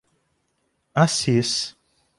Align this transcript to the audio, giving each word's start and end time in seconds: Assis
Assis 1.03 1.77